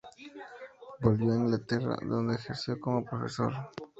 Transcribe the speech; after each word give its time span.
Volvería 1.01 1.33
a 1.33 1.35
Inglaterra, 1.41 1.95
donde 2.01 2.33
ejerció 2.33 2.79
como 2.81 3.05
profesor. 3.05 3.53